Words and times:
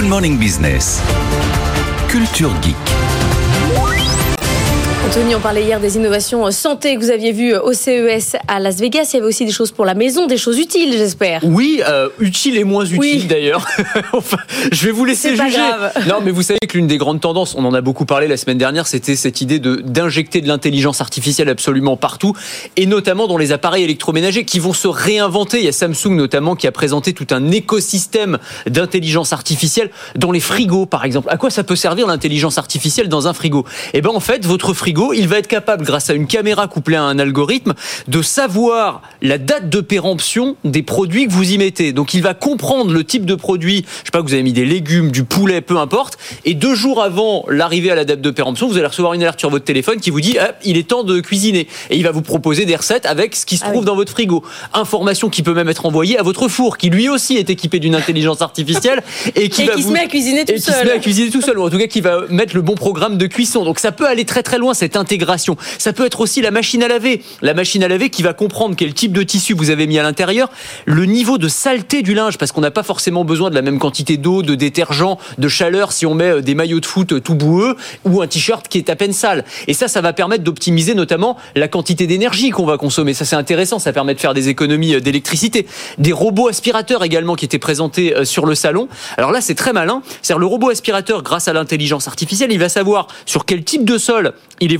Good 0.00 0.08
Morning 0.08 0.38
Business. 0.38 0.98
Culture 2.08 2.48
Geek. 2.62 2.99
Anthony, 5.10 5.34
on 5.34 5.40
parlait 5.40 5.64
hier 5.64 5.80
des 5.80 5.96
innovations 5.96 6.48
santé 6.52 6.94
que 6.94 7.00
vous 7.00 7.10
aviez 7.10 7.32
vues 7.32 7.56
au 7.56 7.72
CES 7.72 8.36
à 8.46 8.60
Las 8.60 8.76
Vegas. 8.76 9.10
Il 9.12 9.16
y 9.16 9.18
avait 9.18 9.26
aussi 9.26 9.44
des 9.44 9.50
choses 9.50 9.72
pour 9.72 9.84
la 9.84 9.94
maison, 9.94 10.28
des 10.28 10.36
choses 10.36 10.56
utiles, 10.56 10.92
j'espère. 10.92 11.40
Oui, 11.42 11.82
euh, 11.88 12.10
utiles 12.20 12.56
et 12.56 12.62
moins 12.62 12.84
utiles 12.84 13.00
Oui. 13.00 13.24
d'ailleurs. 13.24 13.66
enfin, 14.12 14.36
je 14.70 14.86
vais 14.86 14.92
vous 14.92 15.04
laisser 15.04 15.30
juger. 15.30 15.50
grave. 15.50 15.92
Non, 16.08 16.18
mais 16.24 16.30
vous 16.30 16.42
savez 16.42 16.60
que 16.60 16.76
l'une 16.76 16.86
des 16.86 16.96
grandes 16.96 17.20
tendances, 17.20 17.56
on 17.58 17.64
en 17.64 17.74
a 17.74 17.80
beaucoup 17.80 18.04
parlé 18.04 18.28
la 18.28 18.36
semaine 18.36 18.56
dernière, 18.58 18.86
c'était 18.86 19.16
cette 19.16 19.40
idée 19.40 19.58
de 19.58 19.82
d'injecter 19.84 20.42
de 20.42 20.46
l'intelligence 20.46 21.00
artificielle 21.00 21.48
absolument 21.48 21.96
partout, 21.96 22.36
et 22.76 22.86
notamment 22.86 23.26
dans 23.26 23.36
les 23.36 23.50
appareils 23.50 23.82
électroménagers 23.82 24.44
qui 24.44 24.60
vont 24.60 24.74
se 24.74 24.86
réinventer. 24.86 25.58
Il 25.58 25.64
y 25.64 25.68
a 25.68 25.72
Samsung 25.72 26.10
notamment 26.14 26.54
qui 26.54 26.68
a 26.68 26.72
présenté 26.72 27.14
tout 27.14 27.26
un 27.32 27.50
écosystème 27.50 28.38
d'intelligence 28.68 29.32
artificielle 29.32 29.90
dans 30.14 30.30
les 30.30 30.38
frigos, 30.38 30.86
par 30.86 31.04
exemple. 31.04 31.30
À 31.32 31.36
quoi 31.36 31.50
ça 31.50 31.64
peut 31.64 31.74
servir 31.74 32.06
l'intelligence 32.06 32.58
artificielle 32.58 33.08
dans 33.08 33.26
un 33.26 33.32
frigo? 33.32 33.64
Eh 33.92 34.02
ben 34.02 34.10
en 34.10 34.20
fait, 34.20 34.46
votre 34.46 34.72
frigo, 34.72 34.99
il 35.14 35.28
va 35.28 35.38
être 35.38 35.46
capable, 35.46 35.84
grâce 35.84 36.10
à 36.10 36.14
une 36.14 36.26
caméra 36.26 36.68
couplée 36.68 36.96
à 36.96 37.02
un 37.02 37.18
algorithme, 37.18 37.74
de 38.08 38.22
savoir 38.22 39.02
la 39.22 39.38
date 39.38 39.68
de 39.68 39.80
péremption 39.80 40.56
des 40.64 40.82
produits 40.82 41.26
que 41.26 41.32
vous 41.32 41.52
y 41.52 41.58
mettez. 41.58 41.92
Donc 41.92 42.14
il 42.14 42.22
va 42.22 42.34
comprendre 42.34 42.92
le 42.92 43.04
type 43.04 43.24
de 43.24 43.34
produit, 43.34 43.84
je 44.00 44.06
sais 44.06 44.10
pas, 44.12 44.20
que 44.20 44.26
vous 44.26 44.34
avez 44.34 44.42
mis 44.42 44.52
des 44.52 44.64
légumes, 44.64 45.10
du 45.10 45.24
poulet, 45.24 45.60
peu 45.60 45.76
importe, 45.78 46.18
et 46.44 46.54
deux 46.54 46.74
jours 46.74 47.02
avant 47.02 47.44
l'arrivée 47.48 47.90
à 47.90 47.94
la 47.94 48.04
date 48.04 48.20
de 48.20 48.30
péremption, 48.30 48.68
vous 48.68 48.76
allez 48.76 48.86
recevoir 48.86 49.14
une 49.14 49.22
alerte 49.22 49.40
sur 49.40 49.50
votre 49.50 49.64
téléphone 49.64 50.00
qui 50.00 50.10
vous 50.10 50.20
dit 50.20 50.36
Ah, 50.38 50.52
il 50.64 50.76
est 50.76 50.88
temps 50.88 51.04
de 51.04 51.20
cuisiner. 51.20 51.66
Et 51.90 51.96
il 51.96 52.02
va 52.02 52.10
vous 52.12 52.22
proposer 52.22 52.64
des 52.64 52.76
recettes 52.76 53.06
avec 53.06 53.36
ce 53.36 53.46
qui 53.46 53.56
se 53.56 53.64
Ah 53.64 53.68
trouve 53.68 53.80
oui. 53.80 53.86
dans 53.86 53.96
votre 53.96 54.12
frigo. 54.12 54.44
Information 54.74 55.28
qui 55.28 55.42
peut 55.42 55.54
même 55.54 55.68
être 55.68 55.86
envoyée 55.86 56.18
à 56.18 56.22
votre 56.22 56.48
four, 56.48 56.76
qui 56.78 56.90
lui 56.90 57.08
aussi 57.08 57.36
est 57.36 57.50
équipé 57.50 57.78
d'une 57.78 57.94
intelligence 57.94 58.42
artificielle 58.42 59.02
et 59.36 59.48
qui 59.48 59.62
Et 59.62 59.66
va 59.66 59.74
qui 59.74 59.82
se 59.82 59.88
met 59.88 60.00
à 60.00 60.06
cuisiner 60.06 60.44
tout 60.44 60.52
et 60.52 60.54
qui 60.56 60.60
se 60.62 60.72
seul. 60.72 60.86
met 60.86 60.92
à 60.92 60.98
cuisiner 60.98 61.30
tout 61.30 61.42
seul, 61.42 61.58
ou 61.58 61.64
en 61.64 61.70
tout 61.70 61.78
cas 61.78 61.86
qui 61.86 62.00
va 62.00 62.22
mettre 62.28 62.54
le 62.54 62.62
bon 62.62 62.74
programme 62.74 63.18
de 63.18 63.26
cuisson. 63.26 63.64
Donc 63.64 63.78
ça 63.78 63.92
peut 63.92 64.06
aller 64.06 64.24
très 64.24 64.42
très 64.42 64.58
loin 64.58 64.74
cette 64.74 64.89
intégration. 64.96 65.56
Ça 65.78 65.92
peut 65.92 66.06
être 66.06 66.20
aussi 66.20 66.40
la 66.40 66.50
machine 66.50 66.82
à 66.82 66.88
laver, 66.88 67.22
la 67.42 67.54
machine 67.54 67.82
à 67.82 67.88
laver 67.88 68.10
qui 68.10 68.22
va 68.22 68.32
comprendre 68.32 68.74
quel 68.76 68.94
type 68.94 69.12
de 69.12 69.22
tissu 69.22 69.54
vous 69.54 69.70
avez 69.70 69.86
mis 69.86 69.98
à 69.98 70.02
l'intérieur, 70.02 70.50
le 70.84 71.04
niveau 71.04 71.38
de 71.38 71.48
saleté 71.48 72.02
du 72.02 72.14
linge, 72.14 72.38
parce 72.38 72.52
qu'on 72.52 72.60
n'a 72.60 72.70
pas 72.70 72.82
forcément 72.82 73.24
besoin 73.24 73.50
de 73.50 73.54
la 73.54 73.62
même 73.62 73.78
quantité 73.78 74.16
d'eau, 74.16 74.42
de 74.42 74.54
détergent, 74.54 75.18
de 75.38 75.48
chaleur 75.48 75.92
si 75.92 76.06
on 76.06 76.14
met 76.14 76.30
euh, 76.30 76.40
des 76.40 76.54
maillots 76.54 76.80
de 76.80 76.86
foot 76.86 77.12
euh, 77.12 77.20
tout 77.20 77.34
boueux 77.34 77.76
ou 78.04 78.22
un 78.22 78.26
t-shirt 78.26 78.68
qui 78.68 78.78
est 78.78 78.90
à 78.90 78.96
peine 78.96 79.12
sale. 79.12 79.44
Et 79.66 79.74
ça, 79.74 79.88
ça 79.88 80.00
va 80.00 80.12
permettre 80.12 80.44
d'optimiser 80.44 80.94
notamment 80.94 81.36
la 81.54 81.68
quantité 81.68 82.06
d'énergie 82.06 82.50
qu'on 82.50 82.66
va 82.66 82.76
consommer. 82.76 83.14
Ça 83.14 83.24
c'est 83.24 83.36
intéressant, 83.36 83.78
ça 83.78 83.92
permet 83.92 84.14
de 84.14 84.20
faire 84.20 84.34
des 84.34 84.48
économies 84.48 84.94
euh, 84.94 85.00
d'électricité. 85.00 85.66
Des 85.98 86.12
robots 86.12 86.48
aspirateurs 86.48 87.04
également 87.04 87.34
qui 87.34 87.44
étaient 87.44 87.58
présentés 87.58 88.14
sur 88.24 88.46
le 88.46 88.54
salon. 88.54 88.88
Alors 89.16 89.32
là, 89.32 89.40
c'est 89.40 89.54
très 89.54 89.72
malin. 89.72 90.02
C'est-à-dire 90.22 90.38
le 90.38 90.46
robot 90.46 90.70
aspirateur, 90.70 91.22
grâce 91.22 91.48
à 91.48 91.52
l'intelligence 91.52 92.08
artificielle, 92.08 92.52
il 92.52 92.58
va 92.58 92.68
savoir 92.68 93.06
sur 93.26 93.44
quel 93.44 93.64
type 93.64 93.84
de 93.84 93.98
sol 93.98 94.32
il 94.60 94.72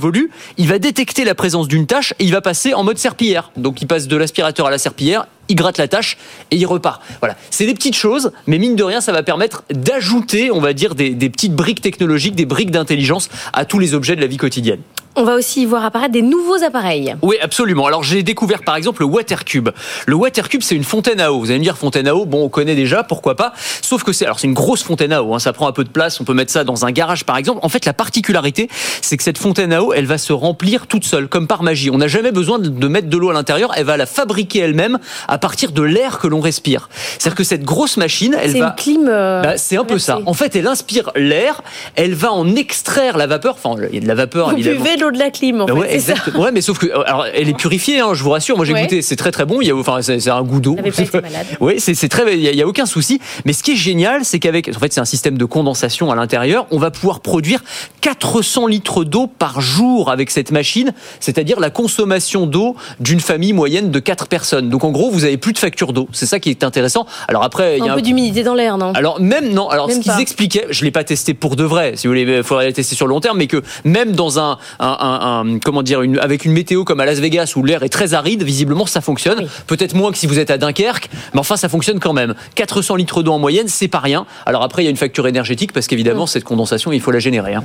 Il 0.57 0.67
va 0.67 0.79
détecter 0.79 1.23
la 1.23 1.35
présence 1.35 1.67
d'une 1.67 1.87
tâche 1.87 2.13
et 2.19 2.23
il 2.23 2.31
va 2.31 2.41
passer 2.41 2.73
en 2.73 2.83
mode 2.83 2.97
serpillière. 2.97 3.51
Donc 3.57 3.81
il 3.81 3.87
passe 3.87 4.07
de 4.07 4.15
l'aspirateur 4.15 4.67
à 4.67 4.71
la 4.71 4.77
serpillière. 4.77 5.27
Il 5.49 5.55
gratte 5.55 5.77
la 5.77 5.87
tâche 5.87 6.17
et 6.49 6.55
il 6.55 6.65
repart. 6.65 7.01
Voilà, 7.19 7.35
c'est 7.49 7.65
des 7.65 7.73
petites 7.73 7.95
choses, 7.95 8.31
mais 8.47 8.57
mine 8.57 8.75
de 8.75 8.83
rien, 8.83 9.01
ça 9.01 9.11
va 9.11 9.21
permettre 9.21 9.63
d'ajouter, 9.69 10.49
on 10.51 10.61
va 10.61 10.73
dire, 10.73 10.95
des 10.95 11.29
petites 11.29 11.53
briques 11.53 11.81
technologiques, 11.81 12.35
des 12.35 12.45
briques 12.45 12.71
d'intelligence 12.71 13.29
à 13.51 13.65
tous 13.65 13.79
les 13.79 13.93
objets 13.93 14.15
de 14.15 14.21
la 14.21 14.27
vie 14.27 14.37
quotidienne. 14.37 14.79
On 15.15 15.23
va 15.23 15.35
aussi 15.35 15.65
voir 15.65 15.83
apparaître 15.83 16.13
des 16.13 16.21
nouveaux 16.21 16.63
appareils. 16.65 17.15
Oui, 17.21 17.35
absolument. 17.41 17.85
Alors 17.85 18.01
j'ai 18.03 18.23
découvert 18.23 18.61
par 18.63 18.75
exemple 18.77 19.01
le 19.01 19.07
Watercube. 19.07 19.69
Le 20.05 20.15
Watercube, 20.15 20.61
c'est 20.63 20.75
une 20.75 20.85
fontaine 20.85 21.19
à 21.19 21.33
eau. 21.33 21.39
Vous 21.39 21.49
allez 21.49 21.59
me 21.59 21.63
dire 21.63 21.77
fontaine 21.77 22.07
à 22.07 22.15
eau, 22.15 22.25
bon, 22.25 22.43
on 22.45 22.49
connaît 22.49 22.75
déjà, 22.75 23.03
pourquoi 23.03 23.35
pas. 23.35 23.51
Sauf 23.81 24.03
que 24.03 24.13
c'est 24.13 24.25
alors 24.25 24.39
c'est 24.39 24.47
une 24.47 24.53
grosse 24.53 24.83
fontaine 24.83 25.11
à 25.11 25.21
eau. 25.21 25.33
hein. 25.33 25.39
Ça 25.39 25.51
prend 25.51 25.67
un 25.67 25.73
peu 25.73 25.83
de 25.83 25.89
place. 25.89 26.19
On 26.21 26.23
peut 26.23 26.33
mettre 26.33 26.51
ça 26.51 26.63
dans 26.63 26.85
un 26.85 26.91
garage 26.91 27.25
par 27.25 27.35
exemple. 27.37 27.59
En 27.61 27.67
fait, 27.69 27.83
la 27.85 27.93
particularité, 27.93 28.69
c'est 29.01 29.17
que 29.17 29.23
cette 29.23 29.37
fontaine 29.37 29.73
à 29.73 29.83
eau, 29.83 29.91
elle 29.93 30.05
va 30.05 30.17
se 30.17 30.31
remplir 30.31 30.87
toute 30.87 31.03
seule, 31.03 31.27
comme 31.27 31.45
par 31.47 31.61
magie. 31.63 31.89
On 31.89 31.97
n'a 31.97 32.07
jamais 32.07 32.31
besoin 32.31 32.57
de, 32.59 32.87
mettre 32.87 33.09
de 33.09 33.17
l'eau 33.17 33.29
à 33.31 33.33
l'intérieur. 33.33 33.71
Elle 33.75 33.85
va 33.85 33.97
la 33.97 34.05
fabriquer 34.05 34.59
elle-même 34.59 34.97
à 35.27 35.37
partir 35.37 35.71
de 35.73 35.81
l'air 35.81 36.19
que 36.19 36.27
l'on 36.27 36.39
respire. 36.39 36.87
C'est-à-dire 37.19 37.35
que 37.35 37.43
cette 37.43 37.63
grosse 37.63 37.97
machine, 37.97 38.35
elle 38.41 38.51
C'est 38.51 38.59
va 38.59 38.67
une 38.67 38.75
clim. 38.75 39.07
euh, 39.09 39.41
bah, 39.41 39.57
c'est 39.57 39.75
un 39.77 39.83
peu 39.83 39.99
ça. 39.99 40.19
En 40.25 40.33
fait, 40.33 40.55
elle 40.55 40.67
inspire 40.67 41.11
l'air, 41.15 41.61
elle 41.95 42.13
va 42.13 42.31
en 42.31 42.55
extraire 42.55 43.17
la 43.17 43.27
vapeur. 43.27 43.55
Enfin, 43.61 43.75
il 43.89 43.95
y 43.95 43.97
a 43.97 44.01
de 44.01 44.07
la 44.07 44.15
vapeur 44.15 44.49
Vous 44.51 44.53
évidemment. 44.55 44.83
buvez 44.83 44.97
l'eau 45.01 45.11
de 45.11 45.17
la 45.19 45.29
clim, 45.29 45.61
en 45.61 45.65
Bah 45.65 45.73
fait. 45.73 45.79
ouais, 45.79 45.99
ça. 45.99 46.13
mais 46.53 46.61
sauf 46.61 46.77
que 46.79 46.87
alors 47.05 47.25
elle 47.33 47.49
est 47.49 47.57
purifiée, 47.57 47.99
hein, 47.99 48.13
je 48.13 48.23
vous 48.23 48.29
rassure. 48.29 48.55
Moi 48.55 48.65
j'ai 48.65 48.73
Ouais. 48.73 48.83
goûté, 48.83 49.01
c'est 49.01 49.15
très 49.17 49.31
très 49.31 49.45
bon. 49.45 49.59
Il 49.61 49.67
y 49.67 49.71
a 49.71 49.75
enfin 49.75 50.01
c'est 50.01 50.29
un 50.29 50.43
goût 50.43 50.59
d'eau. 50.61 50.75
Oui, 51.59 51.75
c'est 51.79 52.07
très, 52.09 52.37
il 52.37 52.39
y, 52.41 52.55
y 52.55 52.61
a 52.61 52.67
aucun 52.67 52.85
souci. 52.85 53.19
Mais 53.45 53.53
ce 53.53 53.63
qui 53.63 53.71
est 53.71 53.75
génial, 53.75 54.23
c'est 54.25 54.39
qu'avec, 54.39 54.69
en 54.69 54.79
fait, 54.79 54.93
c'est 54.93 55.01
un 55.01 55.05
système 55.05 55.37
de 55.37 55.45
condensation 55.45 56.11
à 56.11 56.15
l'intérieur. 56.15 56.65
On 56.71 56.77
va 56.77 56.91
pouvoir 56.91 57.19
produire 57.19 57.61
400 58.01 58.67
litres 58.67 59.03
d'eau 59.03 59.27
par 59.27 59.61
jour 59.61 60.09
avec 60.11 60.29
cette 60.31 60.51
machine, 60.51 60.91
c'est-à-dire 61.19 61.59
la 61.59 61.69
consommation 61.69 62.45
d'eau 62.47 62.75
d'une 62.99 63.19
famille 63.19 63.53
moyenne 63.53 63.91
de 63.91 63.99
4 63.99 64.27
personnes. 64.27 64.69
Donc 64.69 64.83
en 64.83 64.91
gros, 64.91 65.11
vous 65.11 65.23
avez 65.25 65.37
plus 65.37 65.53
de 65.53 65.57
facture 65.59 65.93
d'eau. 65.93 66.07
C'est 66.11 66.25
ça 66.25 66.39
qui 66.39 66.49
est 66.49 66.63
intéressant. 66.63 67.05
Alors 67.27 67.43
après, 67.43 67.77
il 67.77 67.85
y 67.85 67.89
a 67.89 67.91
Un 67.91 67.95
peu 67.95 68.01
d'humidité 68.01 68.43
dans 68.43 68.53
l'air, 68.55 68.77
non? 68.77 68.93
Alors 68.93 69.19
même 69.19 69.49
non, 69.53 69.69
alors 69.69 69.87
Même 69.87 70.01
ce 70.01 70.09
qu'ils 70.09 70.21
expliquaient, 70.21 70.67
je 70.69 70.83
l'ai 70.83 70.91
pas 70.91 71.03
testé 71.03 71.33
pour 71.33 71.55
de 71.55 71.63
vrai. 71.63 71.93
Si 71.95 72.07
vous 72.07 72.11
voulez, 72.13 72.37
il 72.37 72.43
faudrait 72.43 72.67
le 72.67 72.73
tester 72.73 72.95
sur 72.95 73.07
le 73.07 73.11
long 73.13 73.19
terme, 73.19 73.37
mais 73.37 73.47
que 73.47 73.61
même 73.83 74.13
dans 74.13 74.39
un, 74.39 74.57
un, 74.79 74.90
un- 74.99 75.41
un- 75.53 75.59
comment 75.59 75.83
dire, 75.83 76.01
une, 76.01 76.17
avec 76.19 76.45
une 76.45 76.51
météo 76.51 76.83
comme 76.83 76.99
à 76.99 77.05
Las 77.05 77.19
Vegas 77.19 77.53
où 77.55 77.63
l'air 77.63 77.83
est 77.83 77.89
très 77.89 78.13
aride, 78.13 78.43
visiblement 78.43 78.85
ça 78.85 79.01
fonctionne. 79.01 79.39
Oui. 79.41 79.47
Peut-être 79.67 79.93
moins 79.95 80.11
que 80.11 80.17
si 80.17 80.27
vous 80.27 80.39
êtes 80.39 80.49
à 80.51 80.57
Dunkerque, 80.57 81.09
mais 81.33 81.39
enfin 81.39 81.57
ça 81.57 81.69
fonctionne 81.69 81.99
quand 81.99 82.13
même. 82.13 82.35
400 82.55 82.95
litres 82.95 83.23
d'eau 83.23 83.31
en 83.31 83.39
moyenne, 83.39 83.67
c'est 83.67 83.87
pas 83.87 83.99
rien. 83.99 84.25
Alors 84.45 84.63
après, 84.63 84.81
il 84.81 84.85
y 84.85 84.87
a 84.87 84.91
une 84.91 84.97
facture 84.97 85.27
énergétique 85.27 85.71
parce 85.73 85.87
qu'évidemment 85.87 86.25
cette 86.27 86.43
condensation, 86.43 86.91
il 86.91 87.01
faut 87.01 87.11
la 87.11 87.19
générer. 87.19 87.53
hein. 87.55 87.63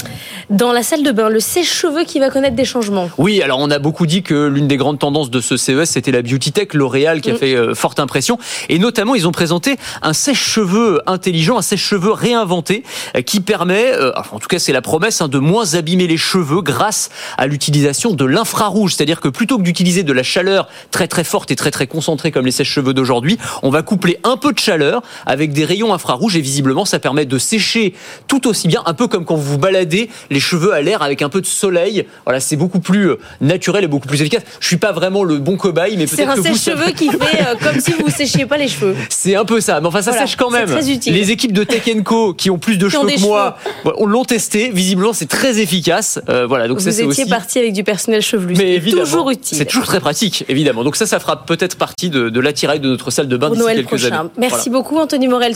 Dans 0.51 0.73
la 0.73 0.83
salle 0.83 1.03
de 1.03 1.11
bain, 1.13 1.29
le 1.29 1.41
sèche-cheveux 1.41 2.05
qui 2.05 2.19
va 2.21 2.31
connaître 2.31 2.57
des 2.57 2.65
changements. 2.65 3.11
Oui, 3.19 3.43
alors 3.43 3.59
on 3.61 3.71
a 3.71 3.79
beaucoup 3.79 4.07
dit 4.07 4.23
que 4.23 4.47
l'une 4.47 4.69
des 4.69 4.77
grandes 4.77 4.99
tendances 4.99 5.31
de 5.31 5.41
ce 5.41 5.57
CES, 5.57 5.91
c'était 5.91 6.13
la 6.13 6.23
beauty 6.23 6.53
tech, 6.53 6.69
L'Oréal 6.75 7.21
qui 7.21 7.31
a 7.31 7.35
Mm. 7.35 7.39
fait 7.39 7.55
euh, 7.55 7.75
forte 7.75 8.01
impression. 8.01 8.39
Et 8.69 8.79
notamment, 8.79 9.15
ils 9.15 9.27
ont 9.29 9.33
présenté 9.33 9.77
un 10.03 10.13
sèche-cheveux 10.13 11.01
intelligent, 11.07 11.59
un 11.59 11.63
sèche-cheveux 11.63 12.13
réinventé, 12.13 12.83
euh, 13.17 13.23
qui 13.23 13.41
permet, 13.41 13.93
euh, 13.93 14.13
en 14.33 14.39
tout 14.39 14.49
cas 14.49 14.59
c'est 14.59 14.73
la 14.73 14.83
promesse, 14.83 15.21
hein, 15.21 15.29
de 15.29 15.39
moins 15.39 15.75
abîmer 15.75 16.07
les 16.07 16.17
cheveux 16.17 16.61
grâce 16.63 17.11
à 17.39 17.47
l'utilisation 17.47 18.13
de 18.13 18.25
l'infrarouge. 18.25 18.95
C'est-à-dire 18.95 19.21
que 19.21 19.29
plutôt 19.29 19.59
que 19.59 19.63
d'utiliser 19.63 20.03
de 20.03 20.13
la 20.13 20.23
chaleur 20.23 20.69
très 20.91 21.09
très 21.09 21.25
forte 21.25 21.51
et 21.51 21.57
très 21.57 21.71
très 21.71 21.87
concentrée 21.87 22.31
comme 22.33 22.47
les 22.47 22.53
sèche-cheveux 22.53 22.95
d'aujourd'hui, 22.95 23.39
on 23.63 23.71
va 23.71 23.83
coupler 23.83 24.19
un 24.25 24.37
peu 24.37 24.53
de 24.53 24.59
chaleur 24.59 25.03
avec 25.27 25.53
des 25.53 25.65
rayons 25.65 25.93
infrarouges 25.95 26.37
et 26.37 26.41
visiblement 26.41 26.85
ça 26.85 26.99
permet 26.99 27.25
de 27.27 27.39
sécher 27.39 27.95
tout 28.29 28.47
aussi 28.47 28.69
bien, 28.69 28.83
un 28.87 28.95
peu 28.95 29.09
comme 29.09 29.25
quand 29.25 29.37
vous 29.37 29.53
vous 29.53 29.59
baladez 29.59 30.11
les 30.31 30.41
cheveux 30.41 30.73
à 30.73 30.81
l'air 30.83 31.03
avec 31.03 31.23
un 31.23 31.29
peu 31.29 31.41
de 31.41 31.47
soleil. 31.47 32.07
Voilà, 32.25 32.41
c'est 32.41 32.57
beaucoup 32.57 32.81
plus 32.81 33.11
euh, 33.11 33.19
naturel 33.41 33.85
et 33.85 33.87
beaucoup 33.87 34.09
plus 34.09 34.21
efficace. 34.21 34.43
Je 34.61 34.67
suis 34.67 34.77
pas 34.77 34.93
vraiment 34.93 35.25
le 35.25 35.39
bon 35.39 35.57
cobaye, 35.57 35.97
mais 35.97 36.07
C'est 36.07 36.17
peut-être 36.17 36.31
un 36.31 36.35
que 36.35 36.41
vous. 36.41 36.55
ça- 36.57 36.73
sèche-cheveux 36.73 36.93
qui 36.93 37.09
fait 37.11 37.41
euh, 37.43 37.55
comme 37.63 37.81
si 37.81 37.93
vous 37.93 38.11
séchiez 38.11 38.47
pas 38.47 38.57
les 38.57 38.69
cheveux. 38.69 38.95
C'est 39.09 39.37
un 39.37 39.45
peu 39.45 39.61
ça, 39.61 39.81
mais 39.81 39.87
enfin 39.89 40.03
ça 40.03 40.11
Voilà, 40.11 40.27
sèche 40.27 40.37
quand 40.37 40.51
c'est 40.51 40.59
même. 40.67 40.69
très 40.69 40.91
utile. 40.91 41.15
Les 41.15 41.31
équipes 41.31 41.53
de 41.53 41.65
Tech 41.65 41.83
Co 42.05 42.35
qui 42.35 42.51
ont 42.51 42.59
plus 42.59 42.77
de 42.79 42.87
Qui 42.89 42.93
cheveux 42.97 43.07
que 43.09 43.21
moi, 43.21 43.57
on 43.99 44.07
l'ont 44.07 44.25
testé. 44.25 44.71
Visiblement, 44.73 45.13
c'est 45.13 45.27
très 45.29 45.59
efficace. 45.61 46.19
Euh, 46.29 46.47
voilà, 46.47 46.69
donc 46.69 46.79
Vous 46.79 46.85
ça 46.85 46.93
c'est 46.93 47.05
étiez 47.11 47.25
aussi. 47.25 47.31
parti 47.31 47.59
avec 47.59 47.73
du 47.73 47.85
personnel 47.85 48.23
chevelu. 48.23 48.55
Mais 48.57 48.81
c'est 48.81 48.91
toujours 48.91 49.31
utile. 49.31 49.59
C'est 49.59 49.65
toujours 49.67 49.87
très 49.87 50.01
pratique, 50.01 50.45
évidemment. 50.49 50.85
Donc 50.85 50.97
ça, 50.97 51.07
ça 51.07 51.19
fera 51.21 51.45
peut-être 51.45 51.77
partie 51.77 52.11
de, 52.11 52.29
de 52.31 52.41
l'attirail 52.41 52.81
de 52.81 52.89
notre 52.89 53.11
salle 53.11 53.29
de 53.29 53.37
bain 53.37 53.49
Pour 53.49 53.57
d'ici 53.57 53.65
Noël 53.65 53.77
quelques 53.79 53.89
prochain. 53.89 54.13
années. 54.21 54.31
Merci 54.39 54.71
beaucoup, 54.71 54.97
Anthony 54.99 55.29
Morel. 55.29 55.55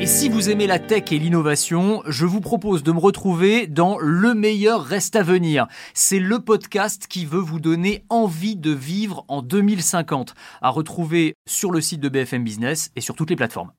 Et 0.00 0.06
si 0.06 0.28
vous 0.28 0.50
aimez 0.50 0.66
la 0.66 0.80
tech 0.80 1.04
et 1.12 1.18
l'innovation, 1.18 2.02
je 2.08 2.26
vous 2.26 2.40
propose 2.40 2.82
de 2.82 2.90
me 2.90 2.98
retrouver 2.98 3.68
dans 3.68 3.98
Le 4.00 4.34
meilleur 4.34 4.82
reste 4.84 5.14
à 5.14 5.22
venir. 5.22 5.66
C'est 5.94 6.18
le 6.18 6.40
podcast 6.40 7.06
qui 7.08 7.24
veut 7.24 7.38
vous 7.40 7.60
donner 7.60 8.04
envie 8.08 8.56
de 8.56 8.72
vivre 8.72 9.24
en 9.28 9.42
2050, 9.42 10.34
à 10.60 10.70
retrouver 10.70 11.34
sur 11.48 11.70
le 11.70 11.80
site 11.80 12.00
de 12.00 12.08
BFM 12.08 12.42
Business 12.42 12.90
et 12.96 13.00
sur 13.00 13.14
toutes 13.14 13.30
les 13.30 13.36
plateformes. 13.36 13.72